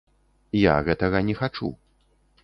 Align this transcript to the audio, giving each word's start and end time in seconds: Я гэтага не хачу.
Я 0.61 0.71
гэтага 0.87 1.21
не 1.27 1.35
хачу. 1.41 1.69